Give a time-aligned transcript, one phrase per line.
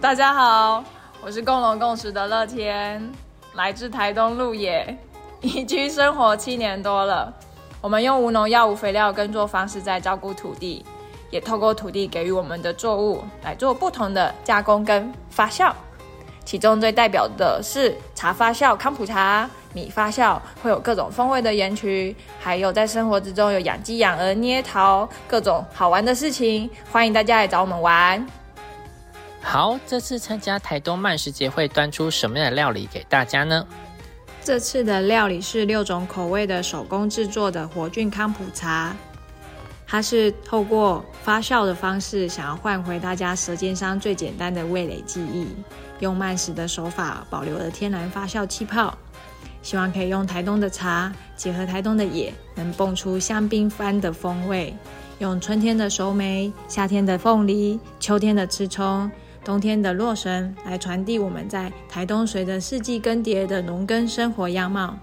[0.00, 0.84] 大家好，
[1.20, 3.12] 我是共荣共识的乐天，
[3.54, 4.96] 来自台东鹿野，
[5.40, 7.34] 移居生活七年多了。
[7.80, 10.86] 我们用无农药、无肥料耕作方式在照顾土地，
[11.30, 15.72] 也透过土地给予我们的作物来做不同的加工跟发酵。
[16.44, 28.24] 其中最代表的是茶发酵康普茶，米发酵会有各种风味的盐曲，还有在生活之中有养鸡、养鹅、捏陶，各种好玩的事情，欢迎大家来找我们玩。
[29.40, 33.66] 好，这次参加台东慢食节会端出什么样的料理给大家呢？
[34.42, 38.94] 这次的料理是六种口味的手工制作的活菌康普茶，
[39.86, 45.48] 它是透过发酵的方式，想要换回大家舌尖上最简单的味蕾记忆。
[46.00, 48.96] 用慢食的手法保留了天然发酵气泡，
[49.62, 54.76] 希望可以用台东的茶结合台东的野，能蹦出香槟般的风味。
[55.18, 59.10] 用春天的熟梅、夏天的凤梨、秋天的吃葱、
[59.48, 64.94] 冬天的洛神来传递我们在台东随着四季更迭的农耕生活样貌。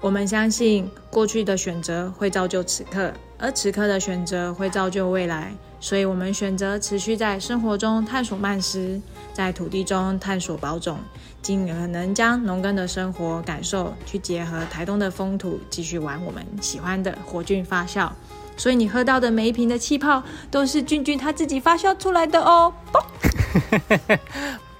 [0.00, 5.52] 我们相信过去的选择会造就此刻，而此刻的选择会造就未来。
[5.78, 9.00] 所以，我们选择持续在生活中探索慢食，
[9.32, 10.98] 在土地中探索保种，
[11.40, 18.10] 尽可能将农耕的生活感受去结合台东的风土，继续玩我们喜欢的活菌发酵。
[18.56, 22.74] 所以，你喝到的每一瓶的气泡都是菌菌它自己发酵出来的哦。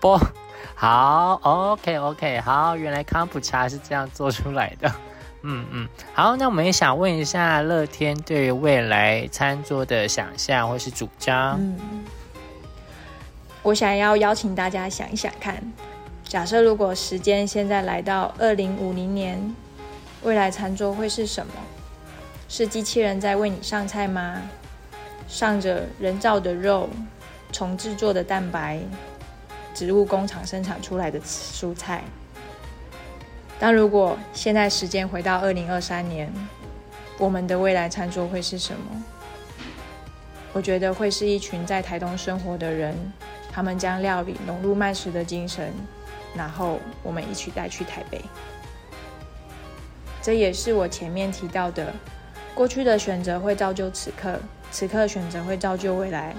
[0.74, 4.92] 好，OK OK，好，原来康普茶是这样做出来的。
[5.42, 11.56] 嗯嗯，好，那我们也想问一下乐天对未来餐桌的想象或是主张。
[11.58, 12.04] 嗯，
[13.62, 15.60] 我想要邀请大家想一想看，
[16.24, 19.54] 假设如果时间现在来到二零五零年，
[20.22, 21.52] 未来餐桌会是什么？
[22.48, 24.40] 是机器人在为你上菜吗？
[25.26, 26.88] 上着人造的肉，
[27.52, 28.78] 重制作的蛋白，
[29.74, 32.02] 植物工厂生产出来的蔬菜？
[33.58, 36.32] 但如果现在时间回到二零二三年，
[37.18, 39.02] 我们的未来餐桌会是什么？
[40.52, 42.94] 我觉得会是一群在台东生活的人，
[43.52, 45.72] 他们将料理融入慢食的精神，
[46.34, 48.22] 然后我们一起带去台北。
[50.22, 51.92] 这也是我前面提到的，
[52.54, 54.38] 过去的选择会造就此刻，
[54.70, 56.34] 此刻选择会造就未来，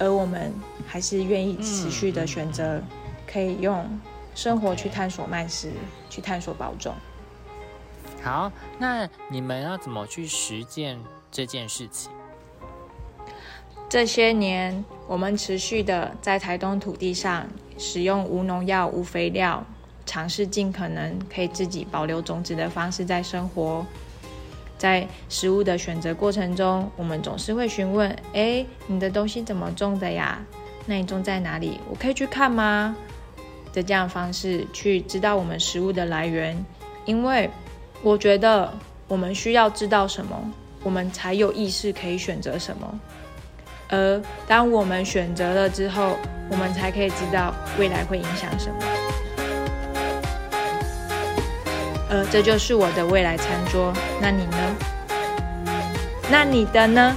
[0.00, 0.52] 而我们
[0.84, 2.82] 还是愿意持续的选择，
[3.24, 3.86] 可以用。
[4.32, 5.72] 生活去探索慢食，
[6.08, 6.94] 去探索保种。
[8.22, 10.98] 好，那你们要怎么去实践
[11.32, 12.10] 这件事情？
[13.88, 17.46] 这些年，我们持续的在台东土地上
[17.76, 19.66] 使用无农药、无肥料，
[20.06, 23.84] 尝试尽可能可以自己保留种子的方式在生活。
[24.80, 30.38] 在食物的选择过程中，我们总是会询问：哎，你的东西怎么种的呀？
[30.86, 31.78] 那你种在哪里？
[31.90, 32.96] 我可以去看吗？
[33.74, 36.56] 的这样方式去知道我们食物的来源，
[37.04, 37.50] 因为
[38.02, 38.72] 我觉得
[39.06, 40.34] 我们需要知道什么，
[40.82, 43.00] 我们才有意识可以选择什么。
[43.90, 46.16] 而当我们选择了之后，
[46.50, 48.99] 我们才可以知道未来会影响什么。
[52.10, 53.92] 呃，这就是我的未来餐桌。
[54.20, 54.76] 那你呢？
[56.28, 57.16] 那你的呢？